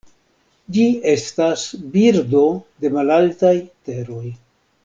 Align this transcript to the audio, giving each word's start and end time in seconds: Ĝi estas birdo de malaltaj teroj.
Ĝi 0.77 0.85
estas 1.11 1.67
birdo 1.97 2.43
de 2.85 2.93
malaltaj 2.99 3.55
teroj. 3.91 4.27